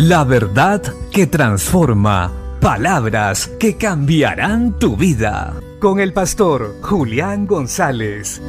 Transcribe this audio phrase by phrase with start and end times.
[0.00, 2.32] La verdad que transforma.
[2.60, 5.60] Palabras que cambiarán tu vida.
[5.80, 8.40] Con el pastor Julián González.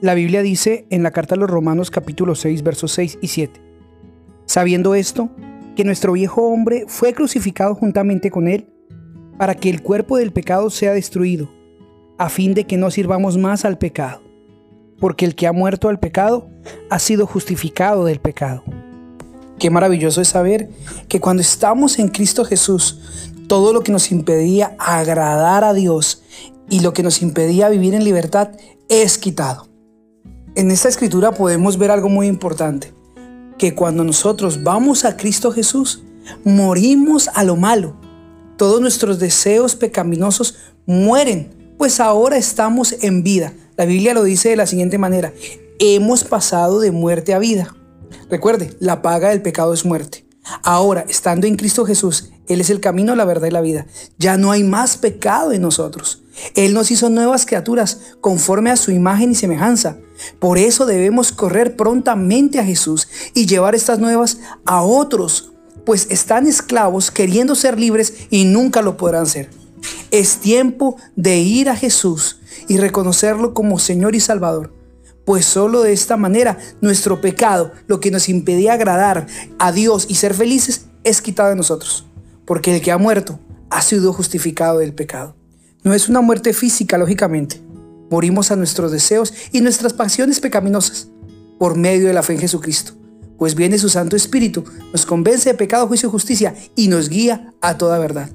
[0.00, 3.60] La Biblia dice en la carta a los Romanos capítulo 6 versos 6 y 7.
[4.46, 5.30] Sabiendo esto,
[5.74, 8.68] que nuestro viejo hombre fue crucificado juntamente con él,
[9.36, 11.50] para que el cuerpo del pecado sea destruido,
[12.18, 14.22] a fin de que no sirvamos más al pecado,
[15.02, 16.48] porque el que ha muerto al pecado
[16.88, 18.62] ha sido justificado del pecado.
[19.58, 20.70] Qué maravilloso es saber
[21.08, 23.00] que cuando estamos en Cristo Jesús,
[23.48, 26.22] todo lo que nos impedía agradar a Dios
[26.70, 28.50] y lo que nos impedía vivir en libertad
[28.88, 29.66] es quitado.
[30.54, 32.94] En esta escritura podemos ver algo muy importante,
[33.58, 36.04] que cuando nosotros vamos a Cristo Jesús,
[36.44, 37.96] morimos a lo malo.
[38.56, 43.52] Todos nuestros deseos pecaminosos mueren, pues ahora estamos en vida.
[43.82, 45.32] La Biblia lo dice de la siguiente manera,
[45.80, 47.74] hemos pasado de muerte a vida.
[48.30, 50.24] Recuerde, la paga del pecado es muerte.
[50.62, 53.88] Ahora, estando en Cristo Jesús, Él es el camino, la verdad y la vida.
[54.18, 56.22] Ya no hay más pecado en nosotros.
[56.54, 59.96] Él nos hizo nuevas criaturas conforme a su imagen y semejanza.
[60.38, 65.50] Por eso debemos correr prontamente a Jesús y llevar estas nuevas a otros,
[65.84, 69.50] pues están esclavos queriendo ser libres y nunca lo podrán ser.
[70.12, 74.72] Es tiempo de ir a Jesús y reconocerlo como Señor y Salvador
[75.24, 79.26] pues solo de esta manera nuestro pecado, lo que nos impedía agradar
[79.58, 82.06] a Dios y ser felices, es quitado de nosotros.
[82.44, 83.38] Porque el que ha muerto
[83.70, 85.36] ha sido justificado del pecado.
[85.84, 87.60] No es una muerte física, lógicamente.
[88.10, 91.08] Morimos a nuestros deseos y nuestras pasiones pecaminosas
[91.58, 92.92] por medio de la fe en Jesucristo.
[93.38, 97.52] Pues viene su Santo Espíritu, nos convence de pecado, juicio y justicia y nos guía
[97.60, 98.30] a toda verdad.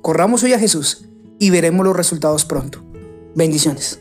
[0.00, 1.05] Corramos hoy a Jesús
[1.38, 2.82] y veremos los resultados pronto.
[3.34, 4.00] Bendiciones.